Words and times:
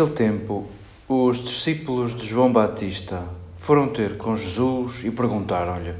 Naquele 0.00 0.16
tempo, 0.16 0.66
os 1.06 1.42
discípulos 1.42 2.16
de 2.16 2.24
João 2.24 2.50
Batista 2.50 3.28
foram 3.58 3.86
ter 3.86 4.16
com 4.16 4.34
Jesus 4.34 5.04
e 5.04 5.10
perguntaram-lhe: 5.10 5.92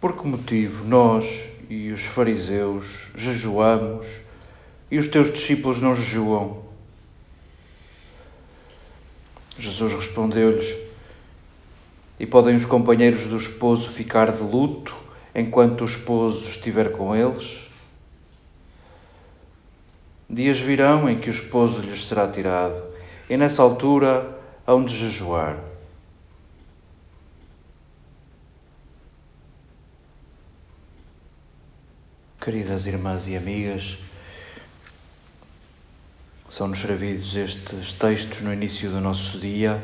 Por 0.00 0.16
que 0.16 0.28
motivo 0.28 0.84
nós 0.84 1.48
e 1.68 1.90
os 1.90 2.02
fariseus 2.02 3.08
jejuamos 3.16 4.06
e 4.88 4.96
os 4.96 5.08
teus 5.08 5.28
discípulos 5.32 5.80
não 5.80 5.92
jejuam? 5.92 6.62
Jesus 9.58 9.92
respondeu-lhes: 9.92 10.76
E 12.20 12.24
podem 12.26 12.54
os 12.54 12.64
companheiros 12.64 13.24
do 13.24 13.36
esposo 13.36 13.90
ficar 13.90 14.30
de 14.30 14.42
luto 14.44 14.94
enquanto 15.34 15.80
o 15.80 15.84
esposo 15.84 16.48
estiver 16.48 16.92
com 16.92 17.16
eles? 17.16 17.67
Dias 20.30 20.58
virão 20.58 21.08
em 21.08 21.18
que 21.18 21.30
o 21.30 21.32
esposo 21.32 21.80
lhes 21.80 22.06
será 22.06 22.28
tirado, 22.28 22.84
e 23.30 23.36
nessa 23.36 23.62
altura 23.62 24.38
hão 24.66 24.84
de 24.84 24.94
jejuar. 24.94 25.58
Queridas 32.38 32.86
irmãs 32.86 33.26
e 33.26 33.36
amigas, 33.38 33.98
são-nos 36.46 36.78
servidos 36.78 37.34
estes 37.34 37.94
textos 37.94 38.42
no 38.42 38.52
início 38.52 38.90
do 38.90 39.00
nosso 39.00 39.38
dia 39.38 39.82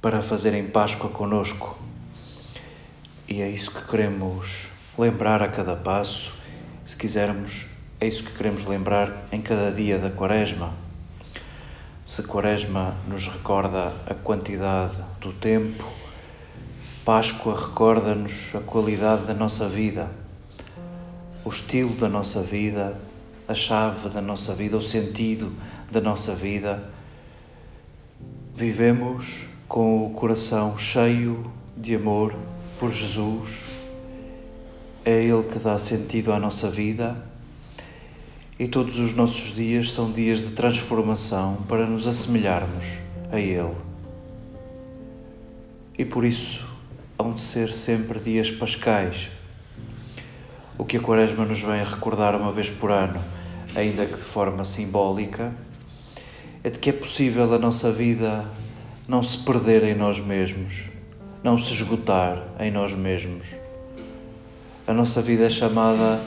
para 0.00 0.20
fazerem 0.20 0.66
Páscoa 0.66 1.10
conosco. 1.10 1.78
E 3.28 3.40
é 3.40 3.48
isso 3.48 3.70
que 3.70 3.86
queremos 3.86 4.68
lembrar 4.98 5.42
a 5.42 5.48
cada 5.48 5.76
passo, 5.76 6.32
se 6.84 6.96
quisermos 6.96 7.71
é 8.02 8.06
isso 8.08 8.24
que 8.24 8.32
queremos 8.32 8.66
lembrar 8.66 9.28
em 9.30 9.40
cada 9.40 9.70
dia 9.70 9.96
da 9.96 10.10
Quaresma. 10.10 10.74
Se 12.04 12.24
Quaresma 12.24 12.96
nos 13.06 13.28
recorda 13.28 13.92
a 14.04 14.12
quantidade 14.12 15.00
do 15.20 15.32
tempo, 15.32 15.84
Páscoa 17.04 17.54
recorda-nos 17.68 18.56
a 18.56 18.58
qualidade 18.58 19.26
da 19.26 19.34
nossa 19.34 19.68
vida, 19.68 20.10
o 21.44 21.48
estilo 21.48 21.94
da 21.94 22.08
nossa 22.08 22.42
vida, 22.42 22.98
a 23.46 23.54
chave 23.54 24.08
da 24.08 24.20
nossa 24.20 24.52
vida, 24.52 24.76
o 24.76 24.82
sentido 24.82 25.52
da 25.88 26.00
nossa 26.00 26.34
vida. 26.34 26.82
Vivemos 28.52 29.46
com 29.68 30.04
o 30.04 30.10
coração 30.10 30.76
cheio 30.76 31.52
de 31.76 31.94
amor 31.94 32.34
por 32.80 32.92
Jesus. 32.92 33.64
É 35.04 35.22
Ele 35.22 35.44
que 35.44 35.60
dá 35.60 35.78
sentido 35.78 36.32
à 36.32 36.40
nossa 36.40 36.68
vida 36.68 37.30
e 38.62 38.68
todos 38.68 39.00
os 39.00 39.12
nossos 39.12 39.52
dias 39.52 39.90
são 39.90 40.12
dias 40.12 40.38
de 40.38 40.50
transformação 40.50 41.56
para 41.68 41.84
nos 41.84 42.06
assemelharmos 42.06 43.00
a 43.32 43.36
Ele. 43.36 43.74
E 45.98 46.04
por 46.04 46.24
isso 46.24 46.64
hão 47.18 47.32
de 47.32 47.40
ser 47.40 47.72
sempre 47.72 48.20
dias 48.20 48.52
pascais. 48.52 49.30
O 50.78 50.84
que 50.84 50.96
a 50.96 51.00
Quaresma 51.00 51.44
nos 51.44 51.60
vem 51.60 51.80
a 51.80 51.84
recordar 51.84 52.36
uma 52.36 52.52
vez 52.52 52.70
por 52.70 52.92
ano, 52.92 53.20
ainda 53.74 54.06
que 54.06 54.14
de 54.14 54.22
forma 54.22 54.64
simbólica, 54.64 55.52
é 56.62 56.70
de 56.70 56.78
que 56.78 56.90
é 56.90 56.92
possível 56.92 57.52
a 57.52 57.58
nossa 57.58 57.90
vida 57.90 58.44
não 59.08 59.24
se 59.24 59.38
perder 59.38 59.82
em 59.82 59.96
nós 59.96 60.20
mesmos, 60.20 60.84
não 61.42 61.58
se 61.58 61.72
esgotar 61.72 62.40
em 62.60 62.70
nós 62.70 62.94
mesmos. 62.94 63.56
A 64.86 64.92
nossa 64.92 65.20
vida 65.20 65.46
é 65.46 65.50
chamada 65.50 66.20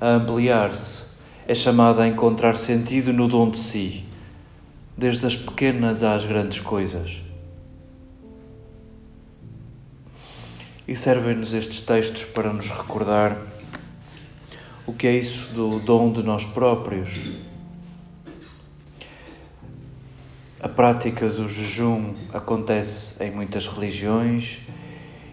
a 0.00 0.14
ampliar-se 0.14 1.05
é 1.48 1.54
chamada 1.54 2.02
a 2.02 2.08
encontrar 2.08 2.56
sentido 2.56 3.12
no 3.12 3.28
dom 3.28 3.50
de 3.50 3.58
si, 3.58 4.04
desde 4.96 5.24
as 5.26 5.36
pequenas 5.36 6.02
às 6.02 6.26
grandes 6.26 6.60
coisas. 6.60 7.22
E 10.88 10.96
servem-nos 10.96 11.54
estes 11.54 11.82
textos 11.82 12.24
para 12.24 12.52
nos 12.52 12.68
recordar 12.70 13.36
o 14.86 14.92
que 14.92 15.06
é 15.06 15.12
isso 15.12 15.52
do 15.52 15.78
dom 15.78 16.12
de 16.12 16.22
nós 16.22 16.44
próprios. 16.44 17.30
A 20.60 20.68
prática 20.68 21.28
do 21.28 21.46
jejum 21.46 22.14
acontece 22.32 23.22
em 23.22 23.30
muitas 23.30 23.66
religiões 23.68 24.58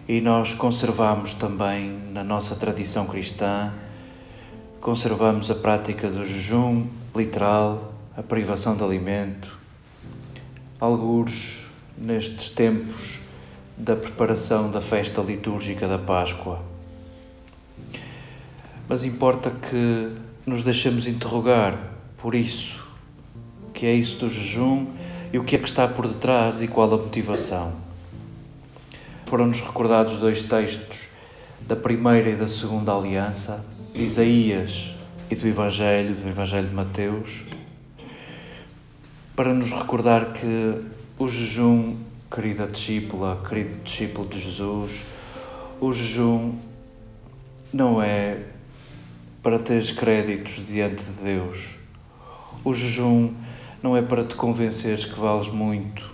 e 0.06 0.20
nós 0.20 0.54
conservamos 0.54 1.34
também 1.34 1.90
na 2.12 2.22
nossa 2.22 2.54
tradição 2.54 3.06
cristã 3.06 3.72
conservamos 4.84 5.50
a 5.50 5.54
prática 5.54 6.10
do 6.10 6.22
jejum 6.26 6.86
literal, 7.16 7.94
a 8.14 8.22
privação 8.22 8.76
de 8.76 8.84
alimento, 8.84 9.58
alguns 10.78 11.64
nestes 11.96 12.50
tempos 12.50 13.18
da 13.78 13.96
preparação 13.96 14.70
da 14.70 14.82
festa 14.82 15.22
litúrgica 15.22 15.88
da 15.88 15.98
Páscoa. 15.98 16.62
Mas 18.86 19.04
importa 19.04 19.50
que 19.50 20.14
nos 20.44 20.62
deixemos 20.62 21.06
interrogar 21.06 21.78
por 22.18 22.34
isso, 22.34 22.84
o 23.66 23.72
que 23.72 23.86
é 23.86 23.94
isso 23.94 24.18
do 24.18 24.28
jejum 24.28 24.88
e 25.32 25.38
o 25.38 25.44
que 25.44 25.56
é 25.56 25.58
que 25.58 25.66
está 25.66 25.88
por 25.88 26.06
detrás 26.06 26.60
e 26.60 26.68
qual 26.68 26.92
a 26.92 26.98
motivação. 26.98 27.72
Foram-nos 29.24 29.62
recordados 29.62 30.18
dois 30.18 30.42
textos 30.42 31.04
da 31.62 31.74
primeira 31.74 32.28
e 32.28 32.36
da 32.36 32.46
segunda 32.46 32.94
aliança 32.94 33.72
de 33.94 34.02
Isaías 34.02 34.90
e 35.30 35.36
do 35.36 35.46
Evangelho, 35.46 36.16
do 36.16 36.28
Evangelho 36.28 36.66
de 36.66 36.74
Mateus, 36.74 37.44
para 39.36 39.54
nos 39.54 39.70
recordar 39.70 40.32
que 40.32 40.82
o 41.16 41.28
jejum, 41.28 41.96
querida 42.28 42.66
discípula, 42.66 43.40
querido 43.48 43.84
discípulo 43.84 44.28
de 44.28 44.40
Jesus, 44.40 45.04
o 45.80 45.92
jejum 45.92 46.54
não 47.72 48.02
é 48.02 48.42
para 49.40 49.60
teres 49.60 49.92
créditos 49.92 50.66
diante 50.66 51.04
de 51.04 51.22
Deus. 51.22 51.76
O 52.64 52.74
jejum 52.74 53.32
não 53.80 53.96
é 53.96 54.02
para 54.02 54.24
te 54.24 54.34
convenceres 54.34 55.04
que 55.04 55.18
vales 55.18 55.48
muito. 55.48 56.10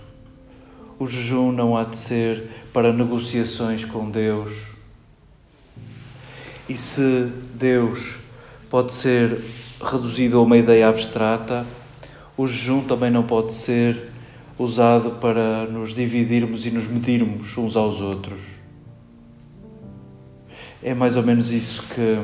O 0.99 1.07
jejum 1.07 1.51
não 1.51 1.75
há 1.75 1.83
de 1.83 1.97
ser 1.97 2.47
para 2.71 2.93
negociações 2.93 3.83
com 3.83 4.11
Deus 4.11 4.71
e 6.69 6.75
se 6.77 7.31
Deus 7.53 8.17
pode 8.69 8.93
ser 8.93 9.43
reduzido 9.83 10.37
a 10.37 10.41
uma 10.41 10.57
ideia 10.57 10.87
abstrata, 10.87 11.65
o 12.37 12.47
jejum 12.47 12.81
também 12.81 13.11
não 13.11 13.23
pode 13.23 13.53
ser 13.53 14.11
usado 14.57 15.11
para 15.19 15.65
nos 15.65 15.93
dividirmos 15.93 16.65
e 16.65 16.71
nos 16.71 16.87
medirmos 16.87 17.57
uns 17.57 17.75
aos 17.75 17.99
outros. 17.99 18.41
É 20.83 20.93
mais 20.93 21.15
ou 21.15 21.23
menos 21.23 21.51
isso 21.51 21.83
que, 21.83 22.23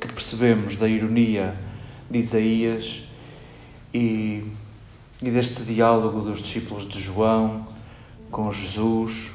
que 0.00 0.12
percebemos 0.12 0.76
da 0.76 0.88
ironia 0.88 1.54
de 2.10 2.18
Isaías 2.18 3.02
e, 3.92 4.44
e 5.22 5.30
deste 5.30 5.62
diálogo 5.62 6.20
dos 6.20 6.40
discípulos 6.40 6.88
de 6.88 7.00
João 7.00 7.68
com 8.30 8.50
Jesus 8.50 9.32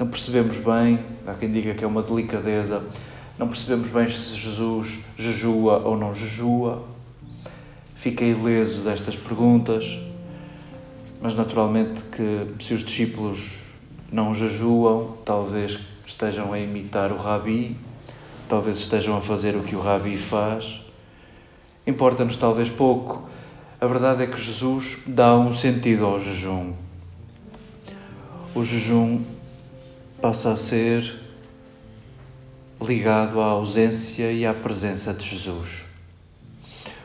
não 0.00 0.06
percebemos 0.06 0.56
bem, 0.56 0.98
há 1.26 1.34
quem 1.34 1.52
diga 1.52 1.74
que 1.74 1.84
é 1.84 1.86
uma 1.86 2.02
delicadeza, 2.02 2.82
não 3.38 3.46
percebemos 3.46 3.90
bem 3.90 4.08
se 4.08 4.34
Jesus 4.34 5.00
jejua 5.14 5.80
ou 5.80 5.94
não 5.94 6.14
jejua. 6.14 6.84
Fica 7.96 8.24
ileso 8.24 8.80
destas 8.80 9.14
perguntas, 9.14 9.98
mas 11.20 11.34
naturalmente 11.34 12.02
que 12.04 12.64
se 12.64 12.72
os 12.72 12.82
discípulos 12.82 13.60
não 14.10 14.34
jejuam, 14.34 15.18
talvez 15.22 15.78
estejam 16.06 16.50
a 16.54 16.58
imitar 16.58 17.12
o 17.12 17.18
Rabi, 17.18 17.76
talvez 18.48 18.78
estejam 18.78 19.18
a 19.18 19.20
fazer 19.20 19.54
o 19.54 19.62
que 19.62 19.76
o 19.76 19.80
Rabi 19.80 20.16
faz. 20.16 20.80
Importa-nos 21.86 22.36
talvez 22.36 22.70
pouco. 22.70 23.28
A 23.78 23.86
verdade 23.86 24.22
é 24.22 24.26
que 24.26 24.40
Jesus 24.40 24.96
dá 25.06 25.36
um 25.36 25.52
sentido 25.52 26.06
ao 26.06 26.18
jejum. 26.18 26.72
O 28.54 28.64
jejum 28.64 29.20
passa 30.20 30.52
a 30.52 30.56
ser 30.56 31.18
ligado 32.80 33.40
à 33.40 33.46
ausência 33.46 34.30
e 34.30 34.44
à 34.44 34.52
presença 34.52 35.14
de 35.14 35.26
Jesus. 35.26 35.84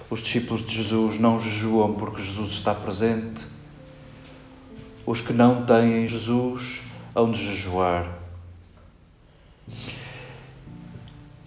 Os 0.10 0.22
discípulos 0.22 0.62
de 0.62 0.76
Jesus 0.76 1.18
não 1.18 1.40
jejuam 1.40 1.94
porque 1.94 2.22
Jesus 2.22 2.52
está 2.52 2.76
presente. 2.76 3.46
Os 5.06 5.22
que 5.22 5.32
não 5.32 5.66
têm 5.66 6.08
Jesus 6.08 6.82
hão 7.16 7.32
de 7.32 7.42
jejuar. 7.42 8.20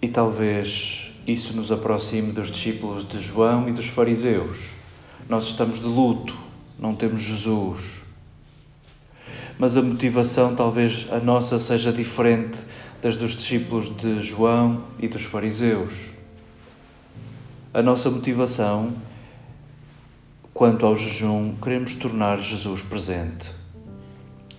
E 0.01 0.07
talvez 0.07 1.11
isso 1.27 1.55
nos 1.55 1.71
aproxime 1.71 2.31
dos 2.31 2.49
discípulos 2.49 3.07
de 3.07 3.19
João 3.19 3.69
e 3.69 3.71
dos 3.71 3.85
fariseus. 3.85 4.69
Nós 5.27 5.45
estamos 5.45 5.79
de 5.79 5.85
luto, 5.85 6.35
não 6.79 6.95
temos 6.95 7.21
Jesus 7.21 7.98
mas 9.59 9.77
a 9.77 9.81
motivação 9.83 10.55
talvez 10.55 11.05
a 11.11 11.19
nossa 11.19 11.59
seja 11.59 11.93
diferente 11.93 12.57
das 12.99 13.15
dos 13.15 13.35
discípulos 13.35 13.95
de 13.95 14.19
João 14.19 14.85
e 14.97 15.07
dos 15.07 15.21
fariseus. 15.21 16.09
A 17.71 17.83
nossa 17.83 18.09
motivação 18.09 18.95
quanto 20.59 20.85
ao 20.85 20.97
jejum, 20.97 21.55
queremos 21.55 21.95
tornar 21.95 22.37
Jesus 22.37 22.81
presente. 22.81 23.49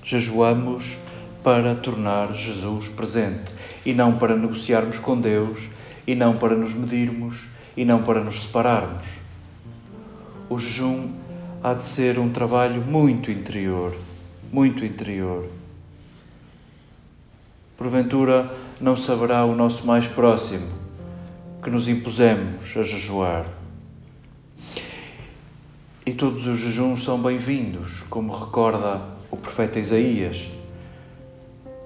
Jejuamos 0.02 0.99
para 1.44 1.75
tornar 1.75 2.32
Jesus 2.32 2.88
presente 2.88 3.53
e 3.85 3.93
não 3.93 4.17
para 4.17 4.35
negociarmos 4.35 4.99
com 4.99 5.20
Deus, 5.20 5.69
e 6.06 6.14
não 6.14 6.38
para 6.38 6.56
nos 6.56 6.73
medirmos, 6.73 7.49
e 7.76 7.85
não 7.85 8.03
para 8.03 8.25
nos 8.25 8.44
separarmos. 8.44 9.06
O 10.49 10.58
jejum 10.58 11.11
há 11.62 11.75
de 11.75 11.85
ser 11.85 12.19
um 12.19 12.31
trabalho 12.31 12.81
muito 12.81 13.31
interior, 13.31 13.94
muito 14.52 14.85
interior. 14.85 15.49
Porventura 17.76 18.52
não 18.81 18.97
saberá 18.97 19.44
o 19.44 19.55
nosso 19.55 19.87
mais 19.87 20.06
próximo 20.06 20.67
que 21.62 21.70
nos 21.70 21.87
impusemos 21.87 22.76
a 22.76 22.82
jejuar. 22.82 23.47
E 26.05 26.12
todos 26.12 26.47
os 26.47 26.58
jejuns 26.58 27.05
são 27.05 27.20
bem-vindos, 27.20 28.02
como 28.11 28.37
recorda 28.37 29.00
o 29.31 29.37
profeta 29.37 29.79
Isaías. 29.79 30.49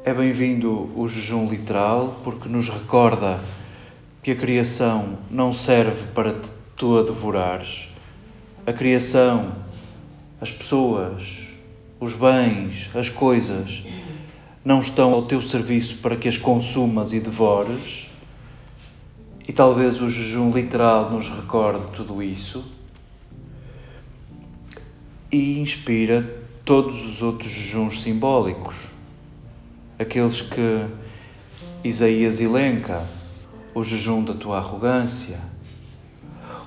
É 0.05 0.15
bem-vindo 0.15 0.91
o 0.99 1.07
jejum 1.07 1.49
literal, 1.49 2.21
porque 2.25 2.49
nos 2.49 2.69
recorda 2.69 3.41
que 4.23 4.31
a 4.31 4.37
criação 4.37 5.19
não 5.31 5.53
serve 5.53 6.07
para 6.15 6.35
tu 6.77 6.99
a 6.99 7.03
devorares. 7.03 7.89
A 8.67 8.73
criação, 8.73 9.53
as 10.41 10.51
pessoas, 10.51 11.44
os 12.05 12.13
bens, 12.15 12.91
as 12.95 13.09
coisas, 13.09 13.83
não 14.63 14.81
estão 14.81 15.13
ao 15.13 15.23
teu 15.23 15.41
serviço 15.41 15.97
para 15.99 16.17
que 16.17 16.29
as 16.29 16.37
consumas 16.37 17.13
e 17.13 17.21
devores. 17.21 18.11
E 19.47 19.53
talvez 19.53 20.01
o 20.01 20.09
jejum 20.09 20.51
literal 20.51 21.11
nos 21.11 21.29
recorde 21.29 21.87
tudo 21.97 22.23
isso 22.23 22.65
e 25.33 25.59
inspira 25.59 26.43
todos 26.65 27.05
os 27.05 27.21
outros 27.21 27.51
jejuns 27.51 28.03
simbólicos, 28.03 28.91
aqueles 29.99 30.41
que 30.41 30.87
Isaías 31.83 32.41
elenca, 32.41 33.07
o 33.75 33.83
jejum 33.83 34.23
da 34.23 34.33
tua 34.33 34.59
arrogância, 34.59 35.39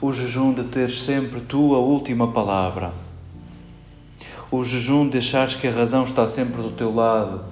o 0.01 0.12
jejum 0.12 0.53
de 0.53 0.63
ter 0.65 0.91
sempre 0.91 1.41
tu 1.41 1.74
a 1.74 1.79
última 1.79 2.32
palavra, 2.32 2.94
o 4.50 4.63
jejum 4.63 5.10
de 5.10 5.18
achares 5.18 5.56
que 5.56 5.68
a 5.68 5.72
razão 5.72 6.06
está 6.06 6.27
sempre 6.27 6.62
do 6.62 6.72
teu 6.72 6.94
lado, 6.94 7.44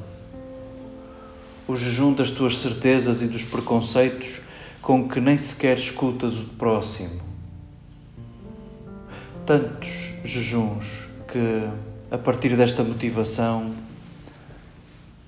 o 1.67 1.75
jejum 1.75 2.13
das 2.13 2.31
tuas 2.31 2.57
certezas 2.59 3.21
e 3.21 3.27
dos 3.27 3.43
preconceitos 3.43 4.39
com 4.81 5.09
que 5.09 5.19
nem 5.19 5.37
sequer 5.37 5.77
escutas 5.77 6.37
o 6.37 6.43
próximo. 6.43 7.21
Tantos 9.45 10.13
jejuns 10.23 11.07
que, 11.27 11.67
a 12.11 12.17
partir 12.17 12.55
desta 12.55 12.83
motivação, 12.83 13.73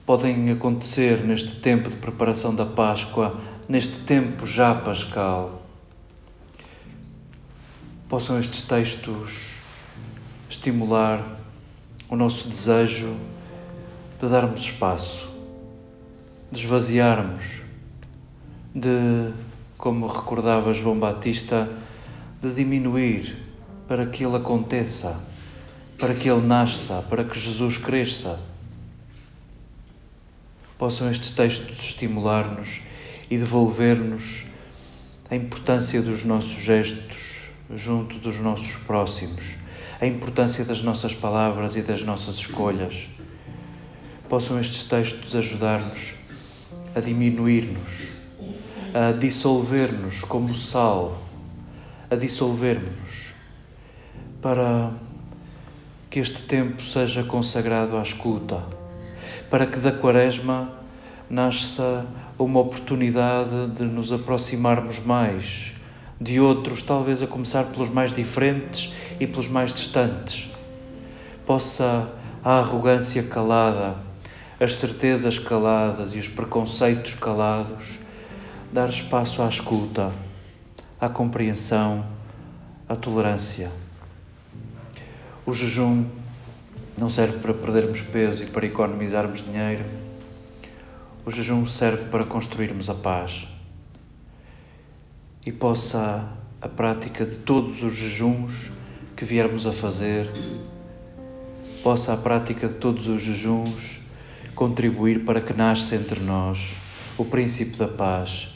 podem 0.06 0.52
acontecer 0.52 1.26
neste 1.26 1.56
tempo 1.56 1.90
de 1.90 1.98
preparação 1.98 2.56
da 2.56 2.66
Páscoa, 2.66 3.42
neste 3.68 4.00
tempo 4.06 4.46
já 4.46 4.74
pascal. 4.74 5.64
Possam 8.08 8.40
estes 8.40 8.62
textos 8.62 9.56
estimular 10.50 11.47
o 12.10 12.16
nosso 12.16 12.48
desejo 12.48 13.18
de 14.20 14.28
darmos 14.28 14.62
espaço, 14.62 15.30
de 16.52 16.64
esvaziarmos, 16.64 17.62
de, 18.74 19.34
como 19.78 20.08
recordava 20.08 20.74
João 20.74 21.00
Batista, 21.00 21.70
de 22.42 22.54
diminuir 22.54 23.38
para 23.88 24.06
que 24.06 24.24
ele 24.24 24.36
aconteça 24.36 25.28
para 25.98 26.14
que 26.14 26.30
ele 26.30 26.46
nasça, 26.46 27.04
para 27.10 27.24
que 27.24 27.40
Jesus 27.40 27.78
cresça. 27.78 28.40
Possam 30.78 31.10
estes 31.10 31.32
textos 31.32 31.80
estimular-nos 31.80 32.82
e 33.30 33.38
devolver-nos 33.38 34.46
a 35.30 35.36
importância 35.36 36.02
dos 36.02 36.24
nossos 36.24 36.64
gestos 36.64 37.50
junto 37.74 38.20
dos 38.20 38.40
nossos 38.40 38.76
próximos, 38.76 39.56
a 40.00 40.06
importância 40.06 40.64
das 40.64 40.82
nossas 40.82 41.14
palavras 41.14 41.76
e 41.76 41.82
das 41.82 42.04
nossas 42.04 42.36
escolhas. 42.36 43.08
Possam 44.30 44.60
estes 44.60 44.84
textos 44.84 45.36
ajudar-nos 45.36 46.14
a 46.96 47.00
diminuir-nos, 47.00 48.10
a 48.94 49.12
dissolver-nos 49.12 50.22
como 50.22 50.54
sal, 50.54 51.22
a 52.10 52.16
dissolver-nos 52.16 53.34
para 54.42 54.92
que 56.10 56.20
este 56.20 56.44
tempo 56.44 56.82
seja 56.82 57.24
consagrado 57.24 57.98
à 57.98 58.02
escuta, 58.02 58.64
para 59.50 59.66
que 59.66 59.80
da 59.80 59.92
Quaresma 59.92 60.72
nasça 61.30 62.06
uma 62.38 62.60
oportunidade 62.60 63.68
de 63.76 63.84
nos 63.84 64.12
aproximarmos 64.12 65.00
mais 65.00 65.77
de 66.20 66.40
outros, 66.40 66.82
talvez 66.82 67.22
a 67.22 67.28
começar 67.28 67.66
pelos 67.66 67.90
mais 67.90 68.12
diferentes 68.12 68.94
e 69.20 69.28
pelos 69.28 69.48
mais 69.48 69.72
distantes. 69.72 70.50
Possa 71.46 72.10
a 72.44 72.60
arrogância 72.60 73.24
calada, 73.24 73.96
as 74.60 74.76
certezas 74.76 75.38
caladas 75.38 76.14
e 76.14 76.18
os 76.18 76.28
preconceitos 76.28 77.14
calados 77.14 78.00
dar 78.72 78.90
espaço 78.90 79.42
à 79.42 79.48
escuta, 79.48 80.12
à 81.00 81.08
compreensão, 81.08 82.06
à 82.88 82.96
tolerância. 82.96 83.72
O 85.46 85.54
jejum 85.54 86.06
não 86.98 87.10
serve 87.10 87.38
para 87.38 87.54
perdermos 87.54 88.02
peso 88.02 88.44
e 88.44 88.48
para 88.48 88.66
economizarmos 88.66 89.44
dinheiro. 89.44 89.86
O 91.26 91.32
jejum 91.32 91.66
serve 91.66 92.06
para 92.06 92.26
construirmos 92.26 92.90
a 92.90 92.96
paz. 92.96 93.48
E 95.48 95.52
possa 95.54 96.30
a 96.62 96.68
prática 96.68 97.26
de 97.26 97.38
todos 97.38 97.82
os 97.82 97.94
jejuns 97.94 98.70
que 99.16 99.24
viermos 99.24 99.66
a 99.66 99.72
fazer, 99.72 100.30
possa 101.82 102.12
a 102.12 102.18
prática 102.18 102.68
de 102.68 102.74
todos 102.74 103.08
os 103.08 103.22
jejuns 103.22 104.02
contribuir 104.54 105.24
para 105.24 105.40
que 105.40 105.54
nasça 105.54 105.96
entre 105.96 106.20
nós 106.20 106.74
o 107.18 107.24
princípio 107.24 107.78
da 107.78 107.88
paz, 107.88 108.50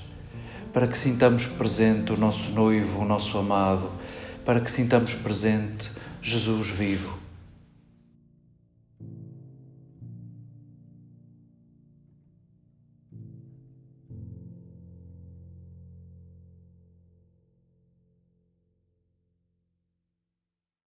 para 0.73 0.85
que 0.85 0.99
sintamos 0.99 1.47
presente 1.47 2.11
o 2.11 2.17
nosso 2.17 2.51
noivo, 2.51 2.99
o 2.99 3.05
nosso 3.05 3.37
amado, 3.37 3.89
para 4.43 4.59
que 4.59 4.69
sintamos 4.69 5.13
presente 5.13 5.89
Jesus 6.21 6.67
vivo 6.67 7.20